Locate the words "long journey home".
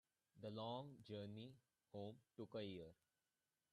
0.49-2.15